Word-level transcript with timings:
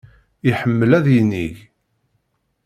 Iḥemmel 0.49 0.91
ad 0.97 1.05
yinig. 1.13 1.55